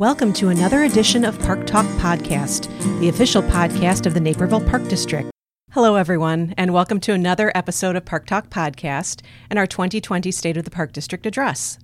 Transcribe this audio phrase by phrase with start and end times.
[0.00, 4.88] Welcome to another edition of Park Talk Podcast, the official podcast of the Naperville Park
[4.88, 5.30] District.
[5.72, 10.56] Hello, everyone, and welcome to another episode of Park Talk Podcast and our 2020 State
[10.56, 11.78] of the Park District address.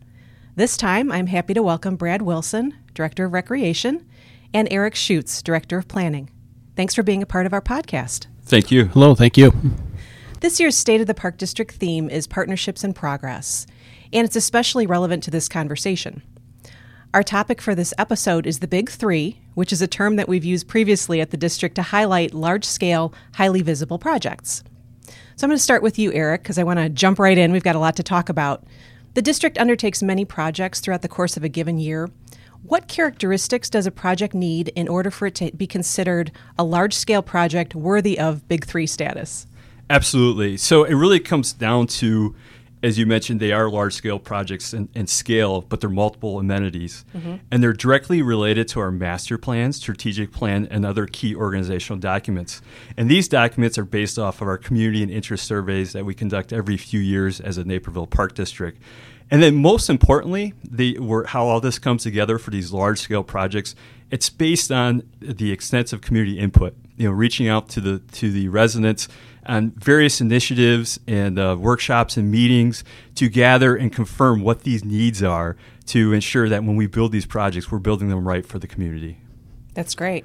[0.54, 4.08] This time, I'm happy to welcome Brad Wilson, Director of Recreation,
[4.54, 6.30] and Eric Schutz, Director of Planning.
[6.74, 8.28] Thanks for being a part of our podcast.
[8.44, 8.86] Thank you.
[8.86, 9.52] Hello, thank you.
[10.40, 13.66] This year's State of the Park District theme is Partnerships in Progress,
[14.10, 16.22] and it's especially relevant to this conversation.
[17.16, 20.44] Our topic for this episode is the Big Three, which is a term that we've
[20.44, 24.62] used previously at the district to highlight large scale, highly visible projects.
[25.34, 27.52] So I'm going to start with you, Eric, because I want to jump right in.
[27.52, 28.64] We've got a lot to talk about.
[29.14, 32.10] The district undertakes many projects throughout the course of a given year.
[32.62, 36.92] What characteristics does a project need in order for it to be considered a large
[36.92, 39.46] scale project worthy of Big Three status?
[39.88, 40.58] Absolutely.
[40.58, 42.36] So it really comes down to,
[42.86, 47.04] as you mentioned, they are large scale projects in, in scale, but they're multiple amenities.
[47.16, 47.34] Mm-hmm.
[47.50, 52.62] And they're directly related to our master plan, strategic plan, and other key organizational documents.
[52.96, 56.52] And these documents are based off of our community and interest surveys that we conduct
[56.52, 58.80] every few years as a Naperville Park District.
[59.32, 63.74] And then, most importantly, the, how all this comes together for these large scale projects,
[64.12, 66.76] it's based on the extensive community input.
[66.96, 69.08] You know, reaching out to the to the residents
[69.46, 75.22] on various initiatives and uh, workshops and meetings to gather and confirm what these needs
[75.22, 78.66] are to ensure that when we build these projects, we're building them right for the
[78.66, 79.18] community.
[79.74, 80.24] That's great.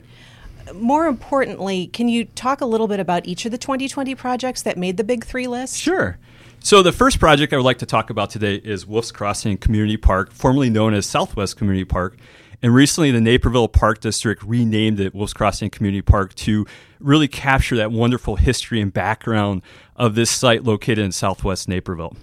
[0.73, 4.77] More importantly, can you talk a little bit about each of the 2020 projects that
[4.77, 5.77] made the Big Three list?
[5.77, 6.17] Sure.
[6.63, 9.97] So, the first project I would like to talk about today is Wolf's Crossing Community
[9.97, 12.17] Park, formerly known as Southwest Community Park.
[12.63, 16.65] And recently, the Naperville Park District renamed it Wolf's Crossing Community Park to
[16.99, 19.63] really capture that wonderful history and background
[19.95, 22.15] of this site located in southwest Naperville.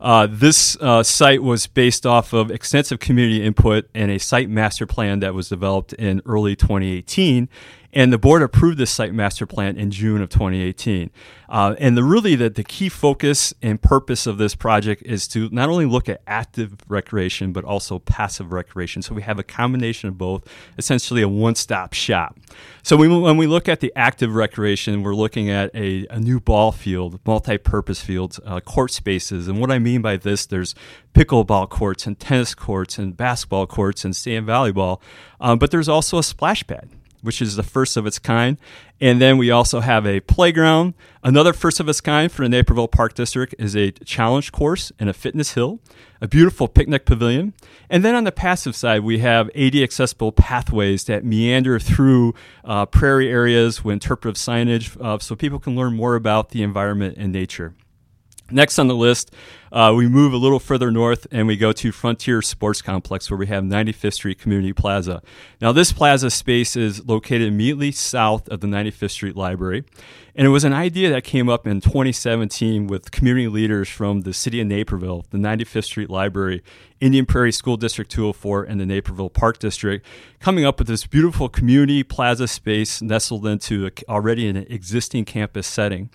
[0.00, 4.86] Uh, this uh, site was based off of extensive community input and a site master
[4.86, 7.48] plan that was developed in early 2018
[7.92, 11.10] and the board approved this site master plan in June of 2018.
[11.48, 15.48] Uh, and the really the, the key focus and purpose of this project is to
[15.50, 19.02] not only look at active recreation but also passive recreation.
[19.02, 20.46] So we have a combination of both,
[20.78, 22.38] essentially a one-stop shop.
[22.84, 26.38] So we, when we look at the active recreation, we're looking at a, a new
[26.38, 29.48] ball field, multi-purpose fields, uh, court spaces.
[29.48, 30.76] And what I mean by this, there's
[31.12, 35.00] pickleball courts and tennis courts and basketball courts and sand volleyball,
[35.40, 36.88] um, but there's also a splash pad
[37.22, 38.58] which is the first of its kind.
[39.00, 40.94] And then we also have a playground.
[41.22, 45.08] Another first of its kind for the Naperville Park District is a challenge course and
[45.08, 45.80] a fitness hill,
[46.20, 47.54] a beautiful picnic pavilion.
[47.88, 52.86] And then on the passive side, we have ADA accessible pathways that meander through uh,
[52.86, 57.32] prairie areas with interpretive signage uh, so people can learn more about the environment and
[57.32, 57.74] nature.
[58.50, 59.32] Next on the list,
[59.72, 63.38] uh, we move a little further north and we go to Frontier Sports Complex where
[63.38, 65.22] we have 95th Street Community Plaza.
[65.60, 69.84] Now, this plaza space is located immediately south of the 95th Street Library.
[70.34, 74.32] And it was an idea that came up in 2017 with community leaders from the
[74.32, 76.62] city of Naperville, the 95th Street Library,
[77.00, 80.04] Indian Prairie School District 204, and the Naperville Park District,
[80.38, 86.10] coming up with this beautiful community plaza space nestled into already an existing campus setting.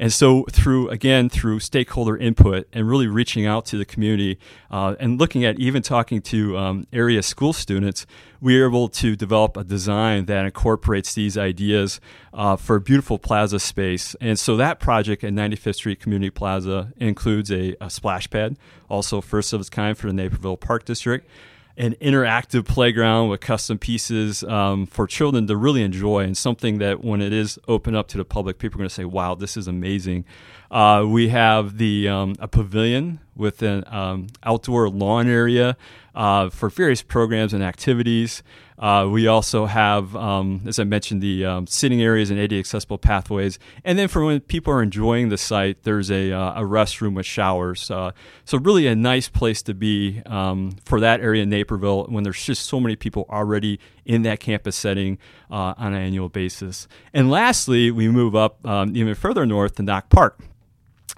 [0.00, 4.38] And so, through again through stakeholder input and really reaching out to the community
[4.70, 8.06] uh, and looking at even talking to um, area school students,
[8.40, 12.00] we are able to develop a design that incorporates these ideas
[12.32, 14.16] uh, for a beautiful plaza space.
[14.22, 18.56] And so, that project at 95th Street Community Plaza includes a, a splash pad,
[18.88, 21.28] also first of its kind for the Naperville Park District
[21.80, 27.02] an interactive playground with custom pieces um, for children to really enjoy and something that
[27.02, 29.56] when it is open up to the public people are going to say wow this
[29.56, 30.22] is amazing
[30.70, 35.76] uh, we have the um, a pavilion with an um, outdoor lawn area
[36.14, 38.42] uh, for various programs and activities.
[38.78, 42.96] Uh, we also have, um, as I mentioned, the um, sitting areas and ADA accessible
[42.96, 43.58] pathways.
[43.84, 47.26] And then for when people are enjoying the site, there's a, uh, a restroom with
[47.26, 47.90] showers.
[47.90, 48.12] Uh,
[48.46, 52.42] so, really a nice place to be um, for that area in Naperville when there's
[52.42, 55.18] just so many people already in that campus setting
[55.50, 56.88] uh, on an annual basis.
[57.12, 60.40] And lastly, we move up um, even further north to Knoch Park.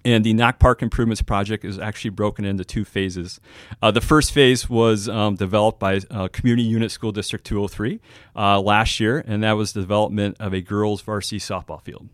[0.04, 3.40] And the Knoch Park Improvements Project is actually broken into two phases.
[3.80, 8.00] Uh, the first phase was um, developed by uh, Community Unit School District 203
[8.34, 12.08] uh, last year, and that was the development of a girls' varsity softball field.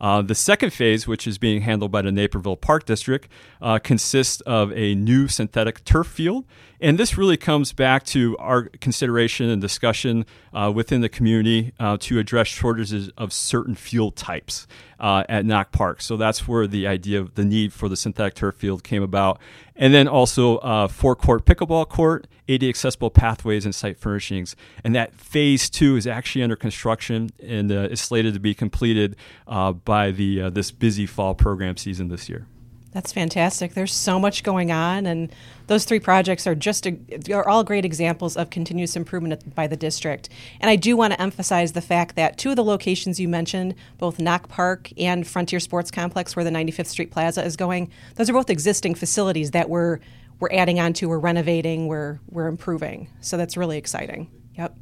[0.00, 3.28] Uh, the second phase, which is being handled by the Naperville Park District,
[3.60, 6.44] uh, consists of a new synthetic turf field.
[6.80, 10.24] And this really comes back to our consideration and discussion
[10.54, 14.66] uh, within the community uh, to address shortages of certain field types
[14.98, 16.00] uh, at Knoch Park.
[16.00, 19.40] So that's where the idea of the need for the synthetic turf field came about.
[19.80, 24.54] And then also uh, four court pickleball court, 80 accessible pathways, and site furnishings.
[24.84, 29.16] And that phase two is actually under construction and uh, is slated to be completed
[29.48, 32.46] uh, by the uh, this busy fall program season this year.
[32.92, 33.74] That's fantastic.
[33.74, 35.32] There's so much going on, and
[35.68, 36.98] those three projects are just a,
[37.32, 40.28] are all great examples of continuous improvement by the district.
[40.60, 43.76] And I do want to emphasize the fact that two of the locations you mentioned,
[43.98, 48.28] both Knoch Park and Frontier Sports Complex, where the 95th Street Plaza is going, those
[48.28, 50.00] are both existing facilities that we're
[50.40, 53.08] we're adding on to, we're renovating, we're we're improving.
[53.20, 54.30] So that's really exciting.
[54.56, 54.74] Yep.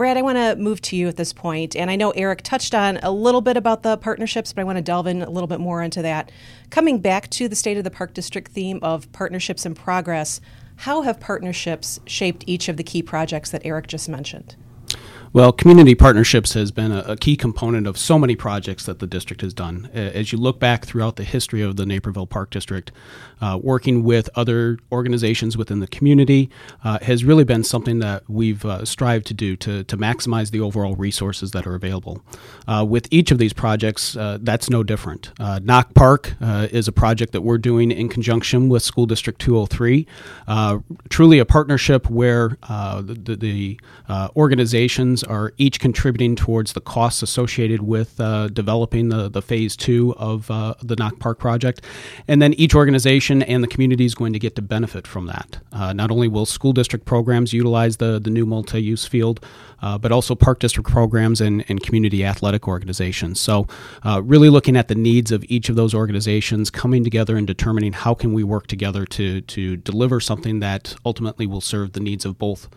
[0.00, 2.74] Brad, I want to move to you at this point, and I know Eric touched
[2.74, 5.46] on a little bit about the partnerships, but I want to delve in a little
[5.46, 6.32] bit more into that.
[6.70, 10.40] Coming back to the State of the Park District theme of partnerships in progress,
[10.76, 14.54] how have partnerships shaped each of the key projects that Eric just mentioned?
[15.32, 19.06] Well, community partnerships has been a, a, key component of so many projects that the
[19.06, 19.88] district has done.
[19.94, 22.90] As you look back throughout the history of the Naperville Park District,
[23.40, 26.50] uh, working with other organizations within the community
[26.84, 30.60] uh, has really been something that we've uh, strived to do to, to maximize the
[30.60, 32.22] overall resources that are available.
[32.68, 35.32] Uh, with each of these projects, uh, that's no different.
[35.38, 40.06] Uh, Knoch Park is a project that we're doing in conjunction with School District 203.
[41.08, 43.80] truly a partnership where the, the
[45.24, 50.50] are each contributing towards the costs associated with uh, developing the, the phase two of
[50.50, 51.82] uh, the Knoch Park project.
[52.28, 55.58] And then each organization and the community is going to get to benefit from that.
[55.72, 59.44] Uh, not only will school district programs utilize the, the new multi use field,
[59.82, 63.40] uh, but also park district programs and, and community athletic organizations.
[63.40, 63.66] So,
[64.04, 67.92] uh, really looking at the needs of each of those organizations, coming together and determining
[67.94, 72.24] how can we work together to, to deliver something that ultimately will serve the needs
[72.24, 72.68] of both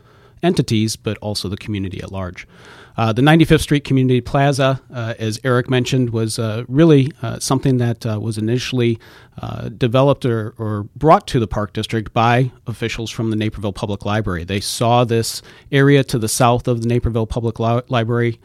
[0.44, 2.48] entities, but also the community at large.
[2.96, 7.78] Uh, the 95th Street Community Plaza, uh, as Eric mentioned, was uh, really uh, something
[7.78, 9.00] that uh, was initially
[9.42, 14.06] uh, developed or, or, brought to the Park District by officials from the Naperville Public
[14.06, 14.44] Library.
[14.44, 15.42] They saw this
[15.72, 18.40] area to the south of the Naperville Public Li- Library.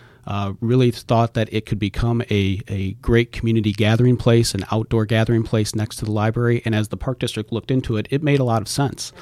[0.61, 5.43] really thought that it could become a, a great community gathering place, an outdoor gathering
[5.43, 6.63] place next to the library.
[6.65, 9.13] And as the Park District looked into it, it made a lot of sense.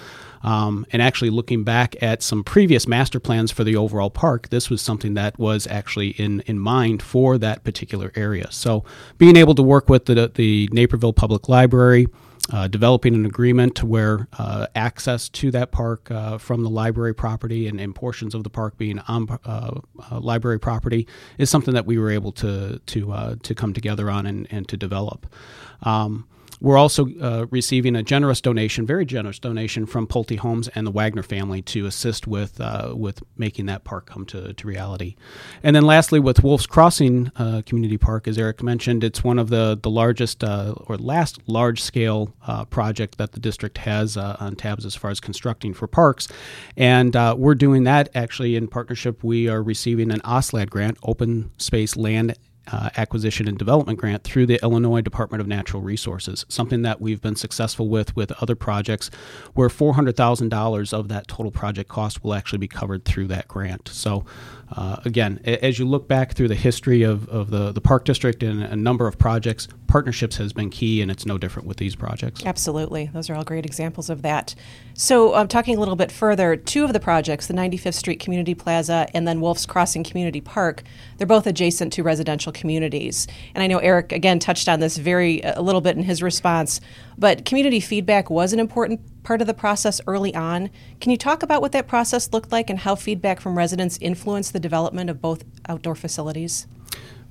[0.42, 4.70] Um, and actually, looking back at some previous master plans for the overall park, this
[4.70, 8.50] was something that was actually in, in mind for that particular area.
[8.50, 8.84] So,
[9.18, 12.06] being able to work with the, the Naperville Public Library,
[12.52, 17.14] uh, developing an agreement to where uh, access to that park uh, from the library
[17.14, 19.80] property and, and, portions of the park being on uh,
[20.10, 21.08] uh, library property
[21.38, 24.68] is something that we were able to to uh, to come together on and, and
[24.68, 25.26] to develop.
[25.82, 26.26] Um,
[26.60, 30.90] we're also uh, receiving a generous donation, very generous donation from Pulte Homes and the
[30.90, 35.16] Wagner family to assist with uh, with making that park come to, to reality.
[35.62, 39.50] And then lastly, with Wolf's Crossing uh, Community Park, as Eric mentioned, it's one of
[39.50, 44.36] the the largest uh, or last large scale uh, project that the district has uh,
[44.40, 46.28] on tabs as far as constructing for parks,
[46.76, 49.22] and we're doing that actually in partnership.
[49.22, 52.36] We are receiving an OSLAD grant, Open Space Land
[52.72, 57.20] uh, acquisition and development grant through the Illinois Department of Natural Resources, something that we've
[57.20, 59.10] been successful with with other projects
[59.54, 63.88] where $400,000 of that total project cost will actually be covered through that grant.
[63.88, 64.24] So,
[64.72, 68.42] uh, again, as you look back through the history of, of the, the Park District
[68.42, 71.94] and a number of projects, partnerships has been key, and it's no different with these
[71.94, 72.44] projects.
[72.44, 73.08] Absolutely.
[73.12, 74.54] Those are all great examples of that.
[74.94, 78.54] So, uh, talking a little bit further, two of the projects, the 95th Street Community
[78.54, 80.82] Plaza and then Wolf's Crossing Community Park,
[81.16, 83.28] they're both adjacent to residential communities.
[83.54, 86.80] And I know Eric, again, touched on this very a little bit in his response,
[87.16, 90.70] but community feedback was an important part of the process early on.
[91.00, 94.52] Can you talk about what that process looked like and how feedback from residents influenced
[94.52, 96.68] the development of both outdoor facilities?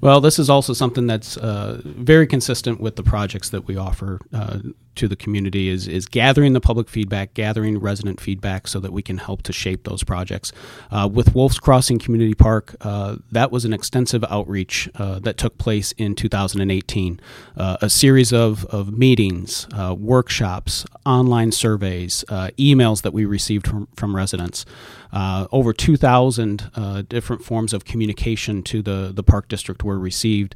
[0.02, 4.20] Well, this is also something that's uh, very consistent with the projects that we offer
[4.34, 4.60] uh,
[4.96, 9.02] to the community is, is gathering the public feedback, gathering resident feedback so that we
[9.02, 10.52] can help to shape those projects.
[10.92, 15.58] Uh, with Wolf's Crossing Community Park, uh, that was an extensive outreach uh, that took
[15.58, 17.20] place in 2018.
[17.58, 23.68] Uh, a series of, of meetings, uh, workshops, online surveys, uh, emails that we received
[23.68, 24.66] from, from residents.
[25.14, 30.56] over 2,000 different forms of communication to the, the Park District were received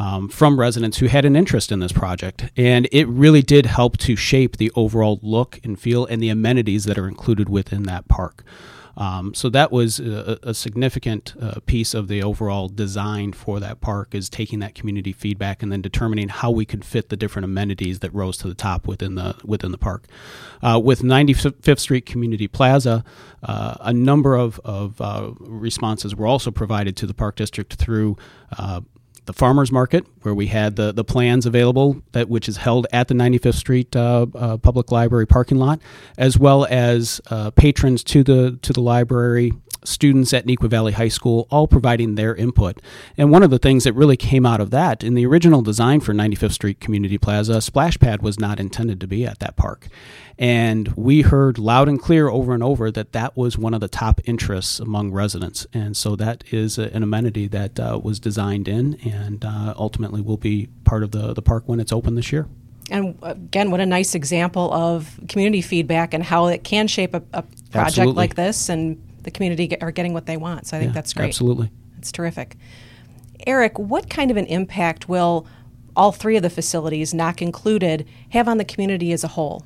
[0.00, 2.50] um, from residents who had an interest in this project.
[2.56, 6.84] And it really did help to shape the overall look and feel and the amenities
[6.84, 8.44] that are included within that park.
[8.96, 13.80] Um, so that was a, a significant uh, piece of the overall design for that
[13.80, 17.44] park is taking that community feedback and then determining how we could fit the different
[17.44, 20.06] amenities that rose to the top within the within the park.
[20.62, 23.02] Uh, with 95th Street Community Plaza,
[23.42, 28.16] uh, a number of, of uh, responses were also provided to the park district through
[28.58, 28.82] uh,
[29.30, 33.06] the farmers market, where we had the, the plans available, that which is held at
[33.06, 35.80] the 95th Street uh, uh, Public Library parking lot,
[36.18, 39.52] as well as uh, patrons to the to the library
[39.84, 42.80] students at Neuqua Valley High School, all providing their input.
[43.16, 46.00] And one of the things that really came out of that, in the original design
[46.00, 49.88] for 95th Street Community Plaza, splash pad was not intended to be at that park.
[50.38, 53.88] And we heard loud and clear over and over that that was one of the
[53.88, 55.66] top interests among residents.
[55.74, 60.22] And so that is a, an amenity that uh, was designed in and uh, ultimately
[60.22, 62.48] will be part of the, the park when it's open this year.
[62.90, 67.22] And again, what a nice example of community feedback and how it can shape a,
[67.32, 68.14] a project Absolutely.
[68.14, 70.66] like this and the community get, are getting what they want.
[70.66, 71.28] So I think Yeah, that's great.
[71.28, 71.70] Absolutely.
[71.94, 72.56] That's terrific.
[73.46, 75.46] Eric, what kind of an impact will
[75.96, 79.64] all three of the facilities, Knoch included, have on the community as a whole?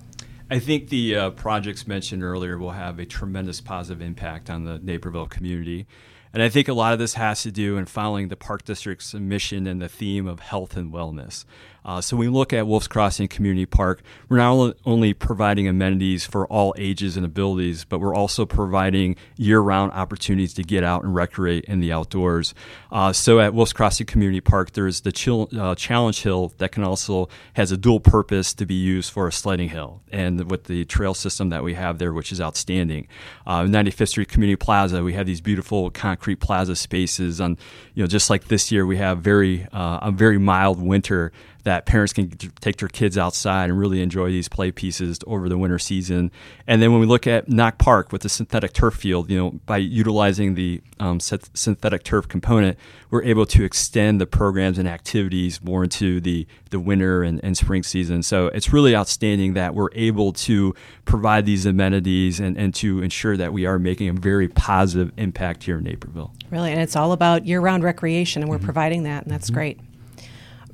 [0.50, 4.78] I think the uh, projects mentioned earlier will have a tremendous positive impact on the
[4.78, 5.86] Naperville community.
[6.32, 9.14] And I think a lot of this has to do in following the Park District's
[9.14, 11.44] mission and the theme of health and wellness.
[11.84, 16.46] Uh, so we look at Wolf's Crossing Community Park, we're not only providing amenities for
[16.46, 21.64] all ages and abilities, but we're also providing year-round opportunities to get out and recreate
[21.64, 22.54] in the outdoors.
[22.90, 26.84] Uh, so at Wolf's Crossing Community Park, there's the Chill, uh, Challenge Hill that can
[26.84, 30.84] also has a dual purpose to be used for a sledding hill, and with the
[30.86, 33.06] trail system that we have there, which is outstanding.
[33.46, 37.40] Uh, 95th Street Community Plaza, we have these beautiful concrete plaza spaces.
[37.40, 37.58] On
[37.94, 41.32] you know, just like this year, we have very uh, a very mild winter
[41.64, 42.30] that parents can
[42.60, 46.30] take their kids outside and really enjoy these play pieces over the winter season.
[46.66, 49.50] And then when we look at Knoch Park with the synthetic turf field, you know,
[49.66, 52.78] by utilizing the um, synthetic turf component,
[53.10, 57.56] we're able to extend the programs and activities more into the, the winter and, and
[57.56, 58.22] spring season.
[58.22, 60.74] So it's really outstanding that we're able to
[61.06, 65.64] provide these amenities and, and to ensure that we are making a very positive impact
[65.64, 66.32] here in Naperville.
[66.50, 69.80] Really, and it's all about year round recreation, and we're providing that, and that's great.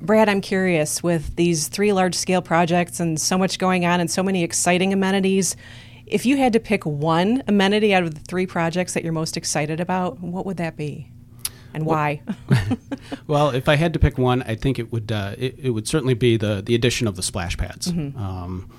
[0.01, 4.09] Brad, I'm curious with these three large scale projects and so much going on and
[4.09, 5.55] so many exciting amenities.
[6.07, 9.37] If you had to pick one amenity out of the three projects that you're most
[9.37, 11.11] excited about, what would that be?
[11.73, 12.21] And why?
[13.27, 15.87] Well, if I had to pick one, I think it would uh, it, it would
[15.87, 17.87] certainly be the the addition of the splash pads.
[17.87, 18.69] Um,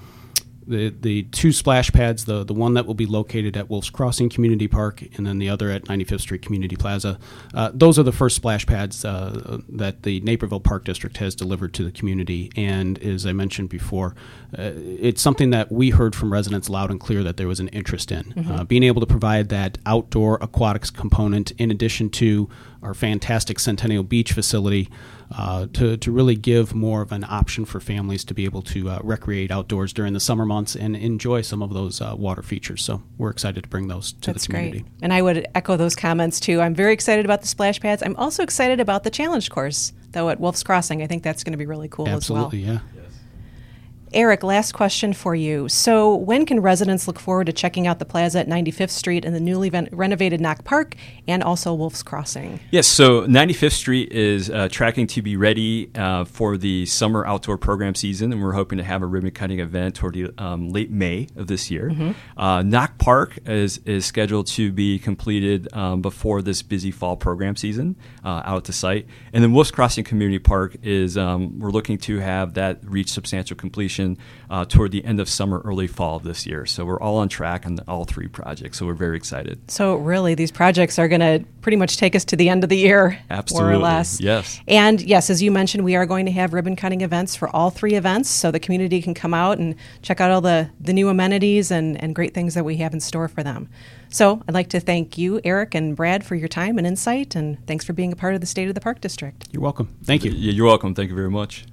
[0.67, 4.29] the the two splash pads, the the one that will be located at Wolf's Crossing
[4.29, 7.19] Community Park, and then the other at 95th Street Community Plaza.
[7.55, 11.75] Uh, those are the first splash pads uh, that the Naperville Park District has delivered
[11.75, 12.51] to the community.
[12.57, 14.15] And as I mentioned before,
[14.57, 17.69] uh, it's something that we heard from residents loud and clear that there was an
[17.69, 18.33] interest in.
[18.49, 22.49] Uh, being able to provide that outdoor aquatics component, in addition to
[22.83, 24.89] our fantastic Centennial Beach facility,
[25.37, 28.91] uh, to, to really give more of an option for families to be able to
[28.91, 32.83] uh, recreate outdoors during the summer months and enjoy some of those uh, water features.
[32.85, 34.81] So we're excited to bring those to That's the community.
[34.81, 34.93] great.
[35.03, 36.61] And I would echo those comments too.
[36.61, 38.03] I'm very excited about the splash pads.
[38.03, 41.03] I'm also excited about the challenge course, though, at Wolf's Crossing.
[41.03, 42.77] I think that's going to be really cool Absolutely, as well.
[42.77, 43.02] Absolutely, yeah.
[44.15, 45.69] Eric, last question for you.
[45.69, 49.35] So, when can residents look forward to checking out the plaza at 95th Street and
[49.35, 50.95] the newly ven- renovated Knoch Park
[51.27, 52.61] and also Wolf's Crossing?
[52.71, 57.57] Yes, so 95th Street is uh, tracking to be ready uh, for the summer outdoor
[57.59, 60.91] program season, and we're hoping to have a ribbon cutting event toward the um, late
[60.91, 61.91] May of this year.
[62.37, 67.57] Uh, Knoch Park is, is scheduled to be completed um, before this busy fall program
[67.57, 69.07] season uh, out at the site.
[69.33, 73.57] And then Wolf's Crossing Community Park is, um, we're looking to have that reach substantial
[73.57, 74.02] completion
[74.51, 76.67] uh, toward the end of summer, early fall of this year.
[76.67, 79.71] So we're all on track on all three projects, so we're very excited.
[79.71, 82.69] So, really, these projects are going to pretty much take us to the end of
[82.69, 83.75] the year, more Absolutely.
[83.75, 84.21] or less.
[84.21, 84.61] Yes.
[84.69, 87.71] And yes, as you mentioned, we are going to have ribbon cutting events for all
[87.71, 91.09] three events, so the community can come out and check out all the, the new
[91.09, 93.69] amenities and, and great things that we have in store for them.
[94.11, 97.65] So, I'd like to thank you, Eric and Brad, for your time and insight, and
[97.67, 99.49] thanks for being a part of the State of the Park District.
[99.53, 99.97] You're welcome.
[100.05, 100.33] Thank you.
[100.33, 100.95] You're welcome.
[100.95, 101.65] Thank you very much.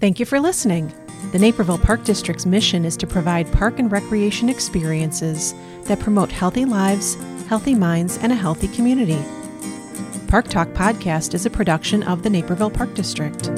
[0.00, 0.92] Thank you for listening.
[1.32, 6.64] The Naperville Park District's mission is to provide park and recreation experiences that promote healthy
[6.64, 7.16] lives,
[7.48, 9.18] healthy minds, and a healthy community.
[10.28, 13.50] Park Talk Podcast is a production of the Naperville Park District.